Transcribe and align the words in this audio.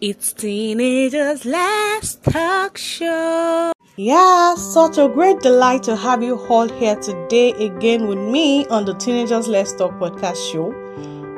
It's 0.00 0.32
Teenagers 0.32 1.44
Let's 1.44 2.14
Talk 2.14 2.78
Show. 2.78 3.72
Yeah, 3.96 4.54
such 4.54 4.96
a 4.96 5.08
great 5.08 5.40
delight 5.40 5.82
to 5.84 5.96
have 5.96 6.22
you 6.22 6.36
all 6.36 6.68
here 6.68 6.94
today 6.94 7.50
again 7.54 8.06
with 8.06 8.20
me 8.20 8.64
on 8.66 8.84
the 8.84 8.94
Teenagers 8.94 9.48
Let's 9.48 9.74
Talk 9.74 9.90
podcast 9.98 10.52
show. 10.52 10.70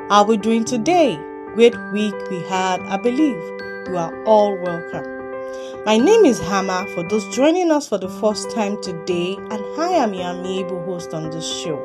How 0.09 0.21
are 0.21 0.25
we 0.25 0.37
doing 0.37 0.63
today? 0.63 1.15
Great 1.55 1.73
week 1.91 2.13
we 2.29 2.43
had, 2.43 2.81
I 2.81 2.97
believe. 2.97 3.41
You 3.87 3.97
are 3.97 4.23
all 4.25 4.55
welcome. 4.59 5.83
My 5.83 5.97
name 5.97 6.25
is 6.25 6.39
Hama 6.39 6.85
for 6.93 7.01
those 7.01 7.27
joining 7.35 7.71
us 7.71 7.89
for 7.89 7.97
the 7.97 8.09
first 8.09 8.51
time 8.51 8.79
today, 8.83 9.37
and 9.49 9.81
I 9.81 9.87
am 9.87 10.13
your 10.13 10.35
amiable 10.35 10.83
host 10.83 11.15
on 11.15 11.31
this 11.31 11.51
show. 11.63 11.79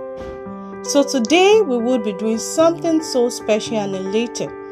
So, 0.83 1.03
today 1.03 1.63
we 1.63 1.79
will 1.79 2.01
be 2.01 2.13
doing 2.13 2.39
something 2.39 3.03
so 3.03 3.31
special 3.31 3.79
and 3.79 3.97
elated. 3.97 4.66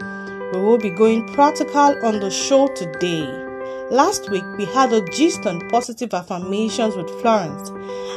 We 0.54 0.60
will 0.60 0.78
be 0.78 0.90
going 0.90 1.26
practical 1.26 1.96
on 2.06 2.20
the 2.20 2.30
show 2.30 2.68
today. 2.68 3.26
Last 3.90 4.30
week 4.30 4.44
we 4.56 4.66
had 4.66 4.92
a 4.92 5.04
gist 5.06 5.46
on 5.46 5.68
positive 5.68 6.14
affirmations 6.14 6.94
with 6.94 7.10
Florence, 7.20 7.70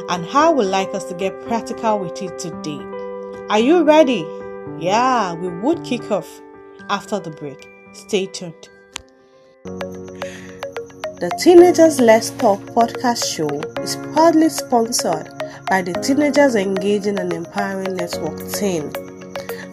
and 0.08 0.24
how 0.24 0.52
would 0.52 0.68
like 0.68 0.94
us 0.94 1.02
to 1.06 1.14
get 1.14 1.44
practical 1.48 1.98
with 1.98 2.22
it 2.22 2.38
today. 2.38 2.78
Are 3.50 3.58
you 3.58 3.82
ready? 3.82 4.24
Yeah, 4.78 5.34
we 5.34 5.48
would 5.48 5.82
kick 5.82 6.12
off 6.12 6.28
after 6.88 7.18
the 7.18 7.30
break. 7.30 7.68
Stay 7.92 8.26
tuned. 8.26 8.68
The 9.64 11.36
Teenagers 11.42 11.98
Let's 11.98 12.30
Talk 12.30 12.60
podcast 12.60 13.24
show 13.34 13.48
is 13.82 13.96
proudly 14.14 14.48
sponsored 14.48 15.28
by 15.68 15.82
the 15.82 15.94
Teenagers 15.94 16.54
Engaging 16.54 17.18
and 17.18 17.32
Empowering 17.32 17.96
Network 17.96 18.38
team, 18.52 18.92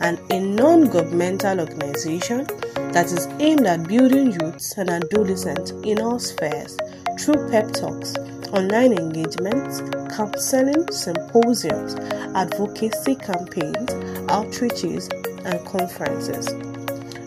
and 0.06 0.20
a 0.32 0.40
non 0.40 0.86
governmental 0.86 1.60
organization 1.60 2.46
that 2.94 3.08
is 3.12 3.26
aimed 3.40 3.66
at 3.66 3.88
building 3.88 4.32
youths 4.40 4.78
and 4.78 4.88
adolescents 4.88 5.72
in 5.84 6.00
all 6.00 6.20
spheres 6.20 6.78
through 7.20 7.50
pep 7.50 7.72
talks, 7.72 8.16
online 8.54 8.94
engagements, 8.94 9.82
counseling, 10.16 10.86
symposiums, 10.92 11.96
advocacy 12.36 13.16
campaigns, 13.16 13.90
outreaches, 14.30 15.10
and 15.44 15.66
conferences. 15.66 16.46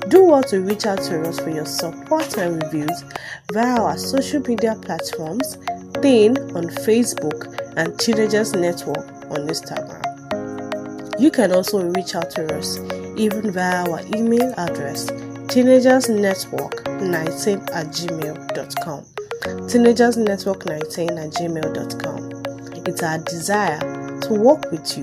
Do 0.08 0.22
well 0.24 0.44
to 0.44 0.60
reach 0.60 0.86
out 0.86 1.02
to 1.02 1.28
us 1.28 1.40
for 1.40 1.50
your 1.50 1.66
support 1.66 2.38
and 2.38 2.62
reviews 2.62 3.04
via 3.52 3.80
our 3.80 3.98
social 3.98 4.40
media 4.42 4.76
platforms, 4.80 5.58
Teen 6.00 6.38
on 6.54 6.68
Facebook 6.86 7.74
and 7.76 7.98
Teenagers 7.98 8.52
Network 8.54 9.08
on 9.32 9.48
Instagram. 9.48 10.07
You 11.18 11.30
can 11.30 11.52
also 11.52 11.82
reach 11.90 12.14
out 12.14 12.30
to 12.32 12.54
us 12.56 12.78
even 13.16 13.50
via 13.50 13.88
our 13.90 14.00
email 14.14 14.52
address 14.56 15.06
teenagersnetwork19 15.50 17.74
at 17.74 17.86
gmail.com. 17.88 19.04
Teenagersnetwork19 19.66 21.18
at 21.18 21.30
gmail.com. 21.32 22.30
It's 22.86 23.02
our 23.02 23.18
desire 23.18 23.80
to 24.20 24.34
work 24.34 24.70
with 24.70 24.96
you 24.96 25.02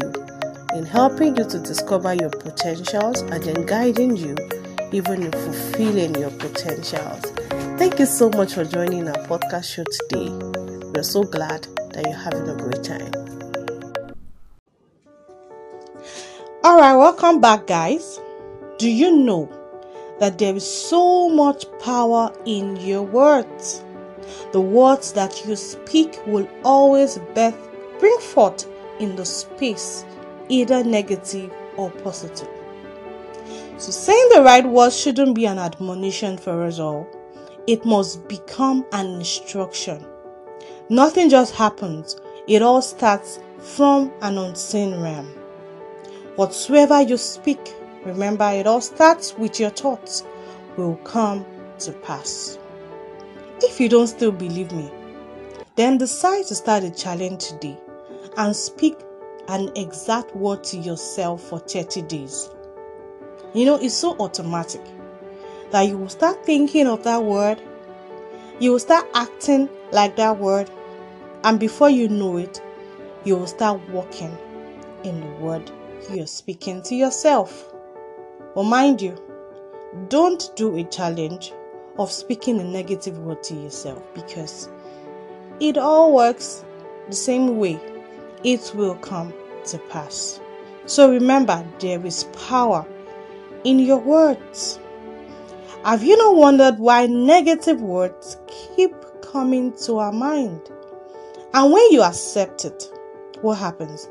in 0.77 0.85
helping 0.85 1.35
you 1.35 1.43
to 1.43 1.59
discover 1.59 2.13
your 2.13 2.29
potentials 2.29 3.19
and 3.21 3.43
then 3.43 3.65
guiding 3.65 4.15
you 4.15 4.37
even 4.91 5.23
in 5.23 5.31
fulfilling 5.31 6.13
your 6.15 6.31
potentials. 6.31 7.25
Thank 7.77 7.99
you 7.99 8.05
so 8.05 8.29
much 8.29 8.53
for 8.53 8.63
joining 8.63 9.09
our 9.09 9.25
podcast 9.25 9.65
show 9.65 9.83
today. 9.83 10.29
We're 10.93 11.03
so 11.03 11.23
glad 11.23 11.67
that 11.91 12.05
you're 12.05 12.15
having 12.15 12.47
a 12.47 12.55
great 12.55 12.83
time. 12.83 13.24
Welcome 16.97 17.41
back, 17.41 17.67
guys. 17.67 18.21
Do 18.77 18.89
you 18.89 19.17
know 19.17 19.49
that 20.21 20.37
there 20.37 20.55
is 20.55 20.65
so 20.65 21.27
much 21.27 21.65
power 21.79 22.33
in 22.45 22.77
your 22.77 23.03
words? 23.03 23.83
The 24.53 24.61
words 24.61 25.11
that 25.11 25.45
you 25.45 25.57
speak 25.57 26.17
will 26.25 26.47
always 26.63 27.17
birth, 27.33 27.57
bring 27.99 28.17
forth 28.19 28.65
in 29.01 29.17
the 29.17 29.25
space, 29.25 30.05
either 30.47 30.85
negative 30.85 31.51
or 31.75 31.91
positive. 31.91 32.47
So, 33.77 33.91
saying 33.91 34.29
the 34.33 34.43
right 34.43 34.65
words 34.65 34.97
shouldn't 34.97 35.35
be 35.35 35.47
an 35.47 35.59
admonition 35.59 36.37
for 36.37 36.63
us 36.63 36.79
all, 36.79 37.05
it 37.67 37.83
must 37.83 38.25
become 38.29 38.85
an 38.93 39.07
instruction. 39.07 40.05
Nothing 40.87 41.29
just 41.29 41.55
happens, 41.55 42.15
it 42.47 42.61
all 42.61 42.81
starts 42.81 43.39
from 43.59 44.13
an 44.21 44.37
unseen 44.37 45.01
realm. 45.01 45.44
Whatsoever 46.35 47.01
you 47.01 47.15
speak, 47.15 47.73
remember 48.03 48.49
it 48.51 48.67
all 48.67 48.81
starts 48.81 49.37
with 49.37 49.57
your 49.57 49.69
thoughts, 49.69 50.21
will 50.75 50.97
come 50.97 51.45
to 51.79 51.93
pass. 51.93 52.59
If 53.61 53.79
you 53.79 53.87
don't 53.87 54.07
still 54.07 54.33
believe 54.33 54.73
me, 54.73 54.91
then 55.77 55.97
decide 55.97 56.45
to 56.47 56.55
start 56.55 56.83
a 56.83 56.91
challenge 56.91 57.47
today 57.47 57.77
and 58.35 58.53
speak 58.53 58.97
an 59.47 59.71
exact 59.77 60.35
word 60.35 60.65
to 60.65 60.77
yourself 60.77 61.41
for 61.41 61.59
30 61.59 62.01
days. 62.01 62.49
You 63.53 63.63
know, 63.63 63.75
it's 63.75 63.95
so 63.95 64.17
automatic 64.19 64.81
that 65.71 65.83
you 65.83 65.97
will 65.97 66.09
start 66.09 66.45
thinking 66.45 66.85
of 66.85 67.05
that 67.05 67.23
word, 67.23 67.61
you 68.59 68.73
will 68.73 68.79
start 68.79 69.07
acting 69.13 69.69
like 69.93 70.17
that 70.17 70.37
word, 70.37 70.69
and 71.45 71.61
before 71.61 71.89
you 71.89 72.09
know 72.09 72.35
it, 72.35 72.61
you 73.23 73.37
will 73.37 73.47
start 73.47 73.79
walking 73.89 74.37
in 75.05 75.21
the 75.21 75.27
word 75.37 75.71
you're 76.09 76.27
speaking 76.27 76.81
to 76.83 76.95
yourself. 76.95 77.73
But 78.53 78.63
mind 78.63 79.01
you, 79.01 79.17
don't 80.09 80.49
do 80.55 80.77
a 80.77 80.83
challenge 80.85 81.53
of 81.97 82.11
speaking 82.11 82.59
a 82.59 82.63
negative 82.63 83.17
word 83.19 83.43
to 83.43 83.55
yourself 83.55 84.01
because 84.13 84.69
it 85.59 85.77
all 85.77 86.13
works 86.13 86.65
the 87.07 87.15
same 87.15 87.57
way. 87.57 87.79
It 88.43 88.71
will 88.75 88.95
come 88.95 89.33
to 89.67 89.77
pass. 89.89 90.39
So 90.85 91.09
remember, 91.09 91.65
there 91.79 92.05
is 92.05 92.25
power 92.47 92.85
in 93.63 93.79
your 93.79 93.99
words. 93.99 94.79
Have 95.83 96.03
you 96.03 96.17
not 96.17 96.35
wondered 96.35 96.79
why 96.79 97.07
negative 97.07 97.81
words 97.81 98.37
keep 98.75 98.93
coming 99.21 99.73
to 99.85 99.97
our 99.97 100.11
mind? 100.11 100.61
And 101.53 101.71
when 101.71 101.91
you 101.91 102.01
accept 102.03 102.65
it, 102.65 102.91
what 103.41 103.55
happens? 103.55 104.09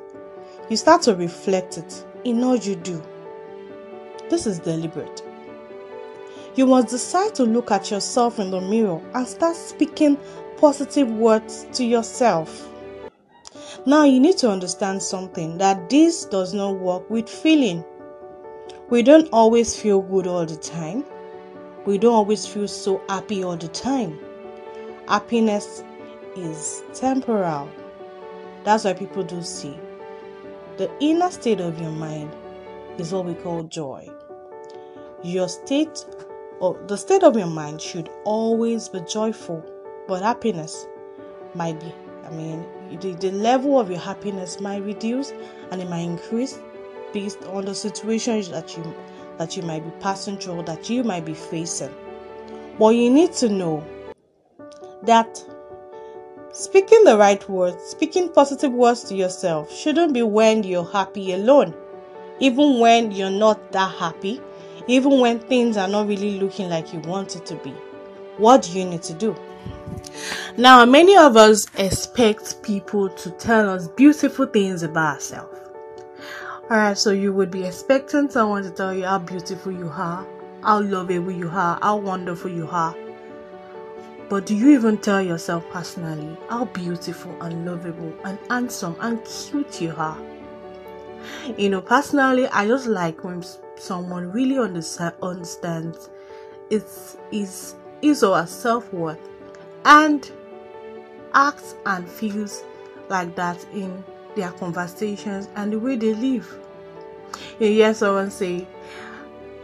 You 0.74 0.78
start 0.78 1.02
to 1.02 1.14
reflect 1.14 1.78
it 1.78 2.04
in 2.24 2.42
all 2.42 2.56
you 2.56 2.74
do. 2.74 3.00
This 4.28 4.44
is 4.44 4.58
deliberate. 4.58 5.22
You 6.56 6.66
must 6.66 6.88
decide 6.88 7.32
to 7.36 7.44
look 7.44 7.70
at 7.70 7.92
yourself 7.92 8.40
in 8.40 8.50
the 8.50 8.60
mirror 8.60 9.00
and 9.14 9.24
start 9.24 9.54
speaking 9.54 10.18
positive 10.56 11.08
words 11.08 11.68
to 11.74 11.84
yourself. 11.84 12.68
Now, 13.86 14.02
you 14.02 14.18
need 14.18 14.36
to 14.38 14.50
understand 14.50 15.00
something 15.00 15.58
that 15.58 15.88
this 15.88 16.24
does 16.24 16.52
not 16.54 16.72
work 16.80 17.08
with 17.08 17.28
feeling. 17.28 17.84
We 18.91 19.04
don't 19.04 19.28
always 19.32 19.80
feel 19.80 20.02
good 20.02 20.26
all 20.26 20.44
the 20.44 20.56
time. 20.56 21.04
We 21.86 21.98
don't 21.98 22.14
always 22.14 22.48
feel 22.48 22.66
so 22.66 23.00
happy 23.08 23.44
all 23.44 23.56
the 23.56 23.68
time. 23.68 24.18
Happiness 25.06 25.84
is 26.34 26.82
temporal. 26.92 27.70
That's 28.64 28.82
why 28.82 28.94
people 28.94 29.22
do 29.22 29.41
see. 29.41 29.78
The 30.76 30.90
inner 31.00 31.30
state 31.30 31.60
of 31.60 31.80
your 31.80 31.92
mind 31.92 32.34
is 32.98 33.12
what 33.12 33.26
we 33.26 33.34
call 33.34 33.62
joy. 33.64 34.08
Your 35.22 35.48
state 35.48 36.04
or 36.60 36.78
the 36.86 36.96
state 36.96 37.22
of 37.22 37.36
your 37.36 37.46
mind 37.46 37.80
should 37.80 38.08
always 38.24 38.88
be 38.88 39.00
joyful, 39.00 39.64
but 40.08 40.22
happiness 40.22 40.86
might 41.54 41.78
be. 41.78 41.92
I 42.24 42.30
mean, 42.30 42.66
the, 43.00 43.12
the 43.14 43.30
level 43.30 43.78
of 43.78 43.90
your 43.90 44.00
happiness 44.00 44.60
might 44.60 44.82
reduce 44.82 45.32
and 45.70 45.80
it 45.80 45.88
might 45.88 46.00
increase 46.00 46.58
based 47.12 47.42
on 47.44 47.66
the 47.66 47.74
situations 47.74 48.48
that 48.48 48.76
you 48.76 48.94
that 49.38 49.56
you 49.56 49.62
might 49.62 49.84
be 49.84 49.91
passing 50.00 50.38
through 50.38 50.62
that 50.64 50.88
you 50.91 51.04
might 51.04 51.24
be 51.24 51.34
facing. 51.34 51.94
But 52.78 52.91
you 52.91 53.10
need 53.10 53.32
to 53.34 53.48
know 53.48 53.84
that 55.03 55.44
speaking 56.54 57.03
the 57.03 57.18
right 57.18 57.47
words, 57.48 57.83
speaking 57.83 58.28
positive 58.28 58.72
words 58.72 59.03
to 59.04 59.15
yourself 59.15 59.72
shouldn't 59.72 60.15
be 60.15 60.22
when 60.22 60.62
you're 60.62 60.84
happy 60.84 61.33
alone. 61.33 61.74
Even 62.39 62.78
when 62.78 63.10
you're 63.10 63.28
not 63.28 63.72
that 63.72 63.91
happy, 63.97 64.41
even 64.86 65.18
when 65.18 65.41
things 65.41 65.77
are 65.77 65.89
not 65.89 66.06
really 66.06 66.39
looking 66.39 66.68
like 66.68 66.92
you 66.92 67.01
want 67.01 67.34
it 67.34 67.45
to 67.47 67.56
be. 67.56 67.74
What 68.39 68.62
do 68.62 68.78
you 68.78 68.84
need 68.84 69.03
to 69.03 69.15
do? 69.15 69.36
Now, 70.56 70.84
many 70.84 71.16
of 71.16 71.36
us 71.36 71.66
expect 71.77 72.62
people 72.62 73.09
to 73.09 73.30
tell 73.33 73.68
us 73.68 73.89
beautiful 73.89 74.47
things 74.47 74.84
about 74.84 75.15
ourselves. 75.15 75.59
Alright, 76.71 76.97
so 76.97 77.10
you 77.10 77.33
would 77.33 77.51
be 77.51 77.65
expecting 77.65 78.30
someone 78.30 78.62
to 78.62 78.71
tell 78.71 78.95
you 78.95 79.04
how 79.04 79.18
beautiful 79.18 79.72
you 79.72 79.89
are, 79.89 80.27
how 80.62 80.80
lovable 80.80 81.33
you 81.33 81.48
are, 81.48 81.78
how 81.83 81.97
wonderful 81.97 82.51
you 82.51 82.68
are. 82.68 82.95
But 84.28 84.47
do 84.47 84.54
you 84.54 84.71
even 84.71 84.98
tell 84.98 85.22
yourself 85.22 85.68
personally 85.71 86.36
how 86.48 86.65
beautiful 86.66 87.32
and 87.42 87.66
lovable 87.66 88.12
and 88.24 88.38
handsome 88.48 88.97
and 89.00 89.24
cute 89.24 89.80
you 89.80 89.94
are? 89.97 90.18
You 91.56 91.71
know, 91.71 91.80
personally, 91.80 92.47
I 92.48 92.66
just 92.66 92.86
like 92.86 93.22
when 93.22 93.44
someone 93.76 94.32
really 94.32 94.59
understands 94.59 96.10
its 96.71 97.16
is 97.30 97.74
his 98.00 98.22
or 98.22 98.36
her 98.38 98.47
self-worth 98.47 99.21
and 99.84 100.30
acts 101.34 101.74
and 101.86 102.09
feels 102.09 102.65
like 103.09 103.34
that 103.36 103.65
in 103.72 104.03
their 104.36 104.50
conversations 104.53 105.48
and 105.56 105.72
the 105.72 105.78
way 105.78 105.97
they 105.97 106.15
live. 106.15 106.59
You 107.59 107.68
hear 107.68 107.94
someone 107.94 108.30
say, 108.30 108.66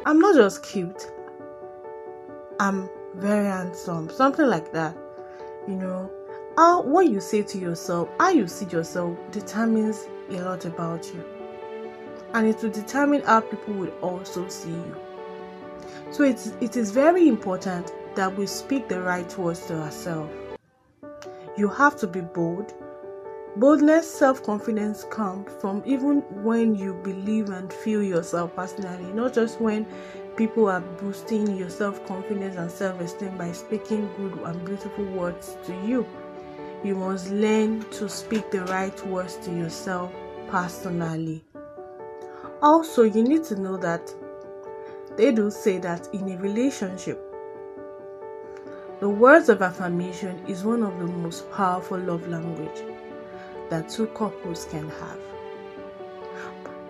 I'm 0.04 0.18
not 0.18 0.34
just 0.34 0.62
cute, 0.62 1.10
I'm 2.58 2.88
very 3.14 3.46
handsome, 3.46 4.08
something 4.10 4.46
like 4.46 4.72
that. 4.72 4.96
You 5.68 5.76
know, 5.76 6.10
how 6.56 6.82
what 6.82 7.08
you 7.08 7.20
say 7.20 7.42
to 7.42 7.58
yourself, 7.58 8.08
how 8.18 8.30
you 8.30 8.46
see 8.46 8.66
yourself 8.66 9.16
determines 9.30 10.06
a 10.30 10.40
lot 10.42 10.64
about 10.64 11.06
you. 11.14 11.24
And 12.34 12.46
it 12.46 12.62
will 12.62 12.70
determine 12.70 13.22
how 13.22 13.40
people 13.40 13.74
will 13.74 13.92
also 14.00 14.48
see 14.48 14.70
you. 14.70 14.96
So 16.10 16.24
it's, 16.24 16.48
it 16.60 16.76
is 16.76 16.90
very 16.90 17.28
important 17.28 17.92
that 18.14 18.36
we 18.36 18.46
speak 18.46 18.88
the 18.88 19.00
right 19.00 19.38
words 19.38 19.66
to 19.66 19.80
ourselves. 19.80 20.32
You 21.56 21.68
have 21.68 21.96
to 21.98 22.06
be 22.06 22.20
bold. 22.20 22.72
Boldness, 23.56 24.08
self 24.08 24.42
confidence 24.44 25.04
come 25.10 25.44
from 25.60 25.82
even 25.84 26.20
when 26.44 26.74
you 26.76 26.94
believe 27.02 27.50
and 27.50 27.72
feel 27.72 28.02
yourself 28.02 28.54
personally, 28.54 29.12
not 29.12 29.34
just 29.34 29.60
when 29.60 29.86
people 30.36 30.68
are 30.68 30.80
boosting 30.80 31.56
your 31.56 31.70
self 31.70 32.04
confidence 32.06 32.56
and 32.56 32.70
self 32.70 33.00
esteem 33.00 33.36
by 33.36 33.52
speaking 33.52 34.08
good 34.16 34.38
and 34.44 34.64
beautiful 34.64 35.04
words 35.06 35.56
to 35.66 35.72
you. 35.86 36.06
You 36.82 36.94
must 36.94 37.30
learn 37.30 37.82
to 37.90 38.08
speak 38.08 38.50
the 38.50 38.64
right 38.66 39.06
words 39.06 39.36
to 39.44 39.50
yourself 39.50 40.12
personally. 40.48 41.44
Also, 42.62 43.02
you 43.04 43.22
need 43.22 43.44
to 43.44 43.56
know 43.60 43.76
that 43.78 44.12
they 45.16 45.32
do 45.32 45.50
say 45.50 45.78
that 45.78 46.08
in 46.14 46.30
a 46.30 46.36
relationship, 46.38 47.20
the 49.00 49.08
words 49.08 49.48
of 49.48 49.62
affirmation 49.62 50.44
is 50.46 50.64
one 50.64 50.82
of 50.82 50.98
the 50.98 51.06
most 51.06 51.50
powerful 51.52 51.98
love 51.98 52.26
language 52.28 52.82
that 53.70 53.88
two 53.88 54.06
couples 54.08 54.66
can 54.66 54.88
have. 54.88 55.29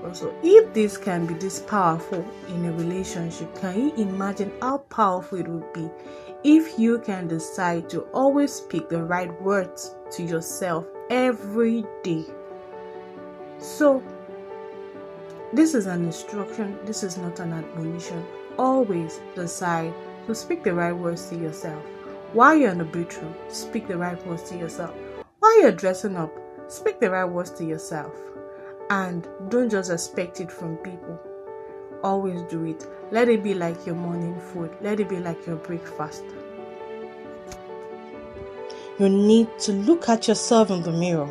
Also, 0.05 0.35
if 0.43 0.73
this 0.73 0.97
can 0.97 1.27
be 1.27 1.35
this 1.35 1.61
powerful 1.61 2.25
in 2.49 2.65
a 2.65 2.73
relationship, 2.73 3.55
can 3.57 3.79
you 3.79 3.95
imagine 3.97 4.51
how 4.63 4.79
powerful 4.79 5.39
it 5.39 5.49
would 5.49 5.73
be 5.73 5.91
if 6.43 6.79
you 6.79 6.99
can 6.99 7.29
decide 7.29 7.91
to 7.91 8.01
always 8.13 8.53
speak 8.53 8.89
the 8.89 9.03
right 9.03 9.31
words 9.43 9.95
to 10.13 10.23
yourself 10.23 10.87
every 11.11 11.85
day? 12.03 12.25
So, 13.59 14.03
this 15.53 15.75
is 15.75 15.87
an 15.87 16.05
instruction, 16.05 16.79
this 16.85 17.03
is 17.03 17.19
not 17.19 17.41
an 17.41 17.53
admonition. 17.53 18.25
Always 18.59 19.21
decide 19.35 19.93
to 20.27 20.35
speak 20.35 20.65
the 20.65 20.73
right 20.73 20.93
words 20.93 21.29
to 21.29 21.37
yourself. 21.37 21.83
While 22.33 22.57
you're 22.57 22.71
in 22.71 22.79
the 22.79 22.85
bedroom, 22.85 23.35
speak 23.49 23.89
the 23.89 23.99
right 23.99 24.25
words 24.27 24.49
to 24.51 24.57
yourself. 24.57 24.95
While 25.41 25.61
you're 25.61 25.73
dressing 25.73 26.17
up, 26.17 26.33
speak 26.69 27.01
the 27.01 27.11
right 27.11 27.25
words 27.25 27.51
to 27.53 27.65
yourself. 27.65 28.15
And 28.91 29.27
don't 29.49 29.71
just 29.71 29.91
expect 29.91 30.41
it 30.41 30.51
from 30.51 30.77
people. 30.79 31.19
Always 32.03 32.43
do 32.43 32.65
it. 32.65 32.87
Let 33.13 33.29
it 33.29 33.43
be 33.43 33.55
like 33.55 33.87
your 33.87 33.95
morning 33.95 34.39
food, 34.41 34.77
let 34.81 35.01
it 35.01 35.09
be 35.09 35.19
like 35.19 35.47
your 35.47 35.57
breakfast. 35.57 36.25
You 38.99 39.09
need 39.09 39.59
to 39.61 39.73
look 39.73 40.09
at 40.09 40.29
yourself 40.29 40.71
in 40.71 40.83
the 40.83 40.93
mirror 40.93 41.31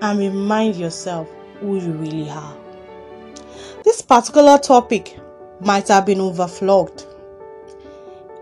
and 0.00 0.18
remind 0.18 0.76
yourself 0.76 1.28
who 1.60 1.80
you 1.80 1.92
really 1.92 2.28
are. 2.28 2.56
This 3.84 4.02
particular 4.02 4.58
topic 4.58 5.18
might 5.60 5.88
have 5.88 6.04
been 6.04 6.20
overflowed, 6.20 7.04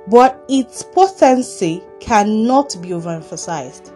but 0.09 0.45
its 0.49 0.83
potency 0.83 1.83
cannot 2.01 2.77
be 2.81 2.89
overemphasized. 2.89 3.93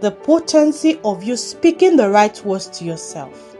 The 0.00 0.10
potency 0.10 1.00
of 1.04 1.22
you 1.22 1.36
speaking 1.36 1.96
the 1.96 2.10
right 2.10 2.44
words 2.44 2.68
to 2.78 2.84
yourself 2.84 3.56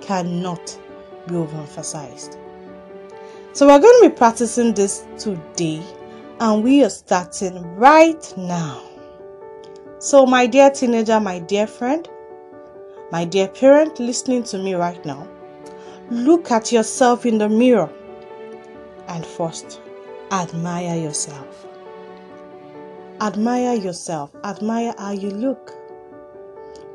cannot 0.00 0.78
be 1.26 1.34
overemphasized. 1.34 2.38
So, 3.52 3.66
we're 3.66 3.78
going 3.78 4.02
to 4.02 4.10
be 4.10 4.14
practicing 4.14 4.74
this 4.74 5.04
today, 5.18 5.82
and 6.40 6.62
we 6.62 6.84
are 6.84 6.90
starting 6.90 7.62
right 7.76 8.34
now. 8.36 8.82
So, 9.98 10.26
my 10.26 10.46
dear 10.46 10.70
teenager, 10.70 11.20
my 11.20 11.38
dear 11.38 11.66
friend, 11.66 12.08
my 13.10 13.24
dear 13.24 13.48
parent 13.48 13.98
listening 13.98 14.44
to 14.44 14.58
me 14.58 14.74
right 14.74 15.02
now, 15.04 15.26
Look 16.10 16.52
at 16.52 16.70
yourself 16.70 17.26
in 17.26 17.38
the 17.38 17.48
mirror 17.48 17.90
and 19.08 19.26
first 19.26 19.80
admire 20.30 20.96
yourself. 20.96 21.66
Admire 23.20 23.74
yourself, 23.74 24.30
admire 24.44 24.94
how 24.98 25.12
you 25.12 25.30
look. 25.30 25.72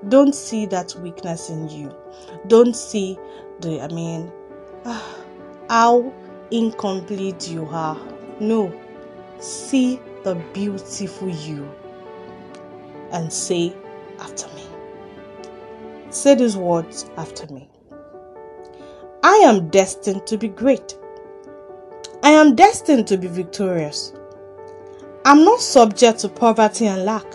Don't 0.09 0.35
see 0.35 0.67
that 0.67 0.95
weakness 1.01 1.49
in 1.49 1.67
you. 1.69 1.95
Don't 2.47 2.75
see 2.75 3.17
the, 3.61 3.81
I 3.81 3.87
mean, 3.87 4.31
uh, 4.85 5.01
how 5.69 6.13
incomplete 6.51 7.49
you 7.49 7.65
are. 7.71 7.97
No, 8.39 8.71
see 9.39 9.99
the 10.23 10.35
beautiful 10.53 11.29
you 11.29 11.67
and 13.11 13.31
say 13.31 13.75
after 14.19 14.47
me. 14.55 14.63
Say 16.11 16.35
these 16.35 16.57
words 16.57 17.09
after 17.17 17.51
me. 17.51 17.67
I 19.23 19.35
am 19.37 19.69
destined 19.69 20.27
to 20.27 20.37
be 20.37 20.49
great. 20.49 20.97
I 22.21 22.31
am 22.31 22.55
destined 22.55 23.07
to 23.07 23.17
be 23.17 23.27
victorious. 23.27 24.13
I'm 25.23 25.43
not 25.45 25.61
subject 25.61 26.19
to 26.21 26.29
poverty 26.29 26.87
and 26.87 27.05
lack. 27.05 27.25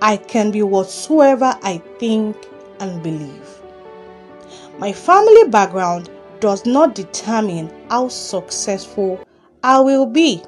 I 0.00 0.16
can 0.16 0.50
be 0.50 0.62
whatsoever 0.62 1.54
I 1.62 1.82
think 1.98 2.36
and 2.80 3.02
believe. 3.02 3.60
My 4.78 4.90
family 4.92 5.44
background 5.50 6.08
does 6.40 6.64
not 6.64 6.94
determine 6.94 7.70
how 7.90 8.08
successful 8.08 9.22
I 9.62 9.80
will 9.80 10.06
be. 10.06 10.42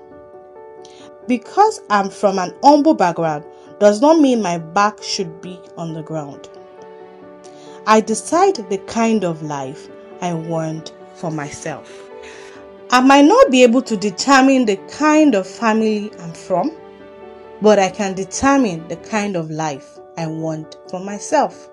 Because 1.29 1.82
I'm 1.91 2.08
from 2.08 2.38
an 2.38 2.55
humble 2.62 2.94
background 2.94 3.44
does 3.79 4.00
not 4.00 4.20
mean 4.20 4.41
my 4.41 4.56
back 4.56 5.03
should 5.03 5.43
be 5.43 5.61
on 5.76 5.93
the 5.93 6.03
ground. 6.03 6.49
I 7.87 8.00
decide 8.00 8.56
the 8.56 8.79
kind 8.87 9.23
of 9.23 9.43
life 9.43 9.88
I 10.23 10.32
want 10.32 10.94
for 11.14 11.31
myself. 11.31 12.10
I 12.93 12.99
might 13.01 13.25
not 13.25 13.53
be 13.53 13.63
able 13.63 13.83
to 13.83 13.97
determine 13.97 14.65
the 14.65 14.77
kind 14.89 15.37
of 15.37 15.47
family 15.47 16.11
I'm 16.19 16.33
from, 16.33 16.73
but 17.63 17.79
I 17.79 17.89
can 17.89 18.15
determine 18.15 18.89
the 18.89 18.97
kind 18.97 19.37
of 19.37 19.49
life 19.49 20.01
I 20.19 20.27
want 20.27 20.77
for 20.91 20.99
myself. 20.99 21.70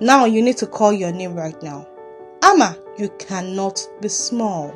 Now 0.00 0.24
you 0.24 0.40
need 0.40 0.56
to 0.58 0.66
call 0.66 0.94
your 0.94 1.12
name 1.12 1.34
right 1.34 1.62
now. 1.62 1.86
Ama, 2.42 2.74
you 2.96 3.10
cannot 3.18 3.86
be 4.00 4.08
small. 4.08 4.74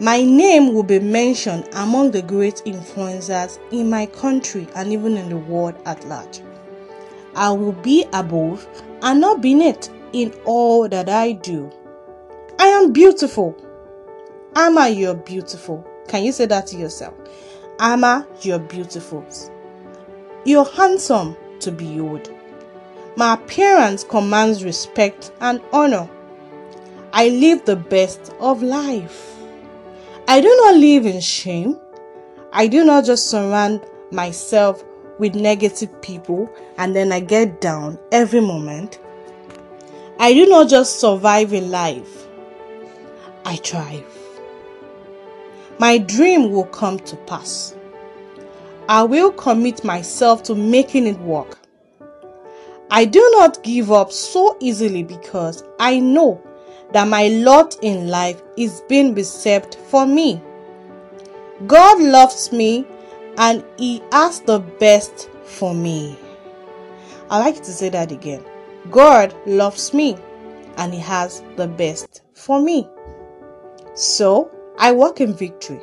My 0.00 0.22
name 0.22 0.72
will 0.72 0.82
be 0.82 0.98
mentioned 0.98 1.68
among 1.74 2.12
the 2.12 2.22
great 2.22 2.62
influencers 2.64 3.58
in 3.72 3.90
my 3.90 4.06
country 4.06 4.68
and 4.74 4.90
even 4.90 5.18
in 5.18 5.28
the 5.28 5.36
world 5.36 5.74
at 5.84 6.02
large. 6.08 6.40
I 7.34 7.50
will 7.50 7.72
be 7.72 8.06
above 8.14 8.66
and 9.02 9.20
not 9.20 9.42
beneath 9.42 9.90
in 10.14 10.32
all 10.46 10.88
that 10.88 11.10
I 11.10 11.32
do. 11.32 11.70
I 12.60 12.66
am 12.66 12.92
beautiful. 12.92 13.56
Ama, 14.54 14.90
you're 14.90 15.14
beautiful. 15.14 15.82
Can 16.08 16.24
you 16.24 16.30
say 16.30 16.44
that 16.44 16.66
to 16.66 16.76
yourself? 16.76 17.14
Ama, 17.78 18.28
you're 18.42 18.58
beautiful. 18.58 19.24
You're 20.44 20.70
handsome 20.70 21.38
to 21.60 21.72
behold. 21.72 22.30
My 23.16 23.32
appearance 23.32 24.04
commands 24.04 24.62
respect 24.62 25.32
and 25.40 25.62
honor. 25.72 26.06
I 27.14 27.30
live 27.30 27.64
the 27.64 27.76
best 27.76 28.34
of 28.40 28.62
life. 28.62 29.34
I 30.28 30.42
do 30.42 30.54
not 30.64 30.76
live 30.76 31.06
in 31.06 31.22
shame. 31.22 31.78
I 32.52 32.66
do 32.66 32.84
not 32.84 33.06
just 33.06 33.30
surround 33.30 33.86
myself 34.10 34.84
with 35.18 35.34
negative 35.34 36.02
people 36.02 36.52
and 36.76 36.94
then 36.94 37.10
I 37.10 37.20
get 37.20 37.62
down 37.62 37.98
every 38.12 38.42
moment. 38.42 38.98
I 40.18 40.34
do 40.34 40.44
not 40.44 40.68
just 40.68 41.00
survive 41.00 41.54
in 41.54 41.70
life, 41.70 42.19
I 43.44 43.56
thrive. 43.56 44.04
My 45.78 45.98
dream 45.98 46.50
will 46.50 46.66
come 46.66 46.98
to 47.00 47.16
pass. 47.16 47.74
I 48.88 49.02
will 49.02 49.32
commit 49.32 49.84
myself 49.84 50.42
to 50.44 50.54
making 50.54 51.06
it 51.06 51.18
work. 51.20 51.58
I 52.90 53.04
do 53.04 53.20
not 53.38 53.62
give 53.62 53.92
up 53.92 54.10
so 54.10 54.56
easily 54.60 55.04
because 55.04 55.62
I 55.78 56.00
know 56.00 56.42
that 56.92 57.06
my 57.06 57.28
lot 57.28 57.78
in 57.82 58.08
life 58.08 58.42
is 58.56 58.82
being 58.88 59.14
reserved 59.14 59.76
for 59.76 60.06
me. 60.06 60.42
God 61.66 62.02
loves 62.02 62.50
me 62.52 62.84
and 63.38 63.64
He 63.78 64.02
has 64.12 64.40
the 64.40 64.58
best 64.58 65.30
for 65.44 65.72
me. 65.74 66.18
I 67.30 67.38
like 67.38 67.56
to 67.56 67.72
say 67.72 67.90
that 67.90 68.10
again. 68.10 68.44
God 68.90 69.34
loves 69.46 69.94
me 69.94 70.16
and 70.76 70.92
He 70.92 71.00
has 71.00 71.42
the 71.56 71.68
best 71.68 72.22
for 72.34 72.60
me. 72.60 72.88
So 73.94 74.50
I 74.78 74.92
walk 74.92 75.20
in 75.20 75.34
victory. 75.34 75.80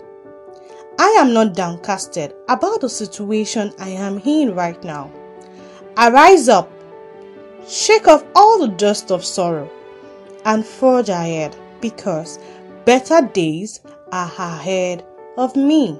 I 1.00 1.10
am 1.18 1.34
not 1.34 1.54
downcasted 1.54 2.34
about 2.50 2.82
the 2.82 2.90
situation 2.90 3.74
I 3.80 3.90
am 3.90 4.20
in 4.26 4.56
right 4.56 4.82
now. 4.84 5.12
I 5.96 6.10
rise 6.10 6.50
up, 6.50 6.72
shake 7.68 8.08
off 8.08 8.24
all 8.36 8.60
the 8.60 8.70
dust 8.70 9.12
of 9.12 9.24
sorrow, 9.24 9.70
and 10.46 10.66
forge 10.66 11.10
ahead 11.10 11.56
because 11.82 12.40
better 12.86 13.22
days 13.22 13.82
are 14.12 14.32
ahead 14.38 15.06
of 15.38 15.56
me. 15.56 16.00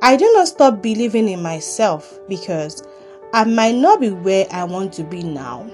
I 0.00 0.16
do 0.16 0.30
not 0.34 0.48
stop 0.48 0.80
believing 0.80 1.28
in 1.28 1.42
myself 1.42 2.18
because 2.28 2.82
I 3.34 3.44
might 3.44 3.74
not 3.74 4.00
be 4.00 4.10
where 4.10 4.46
I 4.50 4.64
want 4.64 4.92
to 4.94 5.02
be 5.02 5.22
now, 5.22 5.68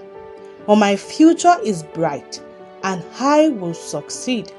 but 0.66 0.76
my 0.76 0.96
future 0.96 1.56
is 1.62 1.82
bright 1.82 2.42
and 2.82 3.04
I 3.20 3.50
will 3.50 3.74
succeed. 3.74 4.50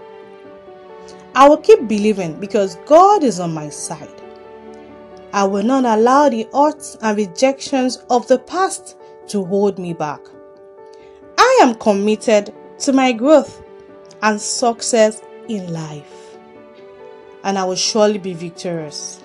I 1.35 1.49
will 1.49 1.57
keep 1.57 1.87
believing 1.87 2.39
because 2.39 2.77
God 2.85 3.23
is 3.23 3.41
on 3.41 3.53
my 3.53 3.69
side. 3.69 4.21
I 5.33 5.43
will 5.43 5.63
not 5.63 5.83
allow 5.83 6.29
the 6.29 6.47
odds 6.53 6.97
and 7.01 7.17
rejections 7.17 7.97
of 8.09 8.25
the 8.29 8.39
past 8.39 8.95
to 9.27 9.43
hold 9.43 9.77
me 9.77 9.93
back. 9.93 10.21
I 11.37 11.59
am 11.61 11.75
committed 11.75 12.53
to 12.79 12.93
my 12.93 13.11
growth 13.11 13.61
and 14.21 14.39
success 14.39 15.21
in 15.49 15.73
life, 15.73 16.37
and 17.43 17.57
I 17.57 17.65
will 17.65 17.75
surely 17.75 18.17
be 18.17 18.33
victorious. 18.33 19.21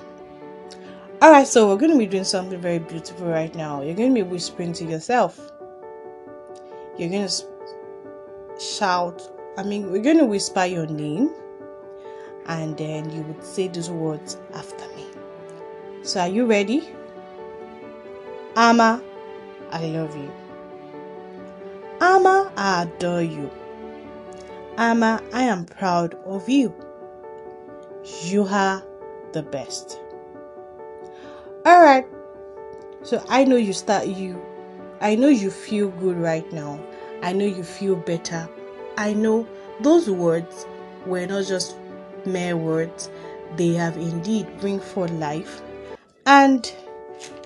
Alright, 1.22 1.46
so 1.46 1.68
we're 1.68 1.76
going 1.76 1.92
to 1.92 1.98
be 1.98 2.06
doing 2.06 2.24
something 2.24 2.60
very 2.60 2.80
beautiful 2.80 3.28
right 3.28 3.54
now. 3.54 3.82
You're 3.82 3.94
going 3.94 4.12
to 4.14 4.24
be 4.24 4.28
whispering 4.28 4.72
to 4.74 4.84
yourself. 4.84 5.38
You're 6.98 7.10
going 7.10 7.28
to 7.28 7.44
shout, 8.58 9.22
I 9.56 9.62
mean, 9.62 9.92
we're 9.92 10.02
going 10.02 10.18
to 10.18 10.26
whisper 10.26 10.64
your 10.64 10.86
name, 10.86 11.30
and 12.46 12.76
then 12.76 13.10
you 13.10 13.22
would 13.22 13.44
say 13.44 13.68
those 13.68 13.90
words 13.90 14.36
after 14.54 14.86
me. 14.96 15.06
So, 16.02 16.20
are 16.20 16.28
you 16.28 16.46
ready? 16.46 16.88
Ama, 18.56 19.02
I 19.70 19.86
love 19.86 20.16
you. 20.16 20.30
Ama, 22.00 22.52
I 22.56 22.82
adore 22.82 23.22
you. 23.22 23.50
Ama, 24.76 25.22
I 25.32 25.42
am 25.42 25.66
proud 25.66 26.14
of 26.24 26.48
you. 26.48 26.74
You 28.24 28.44
are 28.44 28.82
the 29.32 29.42
best. 29.42 30.00
All 31.66 31.80
right. 31.80 32.06
So 33.02 33.22
I 33.28 33.44
know 33.44 33.56
you 33.56 33.72
start 33.72 34.06
you 34.06 34.40
I 35.02 35.14
know 35.14 35.28
you 35.28 35.50
feel 35.50 35.88
good 35.88 36.18
right 36.18 36.50
now. 36.52 36.78
I 37.22 37.32
know 37.32 37.46
you 37.46 37.62
feel 37.62 37.96
better. 37.96 38.48
I 38.98 39.14
know 39.14 39.46
those 39.80 40.10
words 40.10 40.66
were 41.06 41.26
not 41.26 41.46
just 41.46 41.76
mere 42.26 42.56
words. 42.56 43.10
They 43.56 43.74
have 43.74 43.96
indeed 43.96 44.46
bring 44.60 44.80
forth 44.80 45.10
life. 45.12 45.60
And 46.26 46.72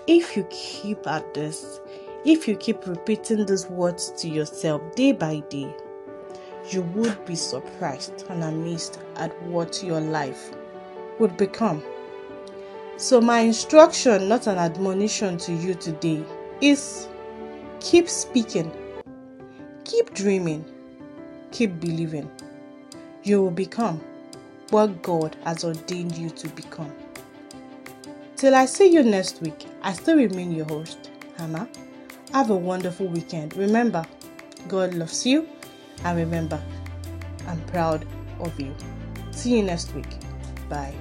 if 0.07 0.37
you 0.37 0.47
keep 0.51 1.07
at 1.07 1.35
this, 1.35 1.81
if 2.25 2.47
you 2.49 2.57
keep 2.57 2.87
repeating 2.87 3.47
these 3.47 3.67
words 3.67 4.11
to 4.19 4.29
yourself 4.29 4.83
day 4.95 5.13
by 5.13 5.41
day, 5.51 5.75
you 6.71 6.83
would 6.83 7.25
be 7.27 7.35
surprised 7.35 8.25
and 8.31 8.43
amazed 8.43 8.99
at 9.17 9.31
what 9.43 9.83
your 9.83 10.01
life 10.01 10.51
would 11.19 11.37
become. 11.37 11.83
So, 12.97 13.21
my 13.21 13.41
instruction, 13.41 14.29
not 14.29 14.47
an 14.47 14.57
admonition 14.57 15.37
to 15.39 15.53
you 15.53 15.75
today, 15.75 16.25
is 16.61 17.09
keep 17.81 18.09
speaking, 18.09 18.73
keep 19.85 20.15
dreaming, 20.15 20.65
keep 21.51 21.81
believing. 21.81 22.31
You 23.23 23.43
will 23.43 23.51
become 23.51 24.01
what 24.75 25.03
God 25.05 25.37
has 25.45 25.63
ordained 25.63 26.19
you 26.19 26.29
to 26.31 26.49
become. 26.49 26.93
Till 28.35 28.57
I 28.57 28.67
see 28.67 28.89
you 28.93 29.05
next 29.05 29.41
week, 29.41 29.69
I 29.83 29.93
still 29.93 30.17
remain 30.17 30.51
your 30.51 30.65
host, 30.65 31.13
Hannah. 31.39 31.69
Have 32.33 32.51
a 32.51 32.57
wonderful 32.57 33.07
weekend. 33.07 33.57
Remember, 33.57 34.05
God 34.67 34.95
loves 34.95 35.25
you, 35.25 35.49
and 36.05 36.19
remember, 36.19 36.61
I'm 37.47 37.61
proud 37.67 38.05
of 38.41 38.59
you. 38.59 38.75
See 39.31 39.57
you 39.57 39.63
next 39.63 39.95
week. 39.95 40.11
Bye. 40.69 40.93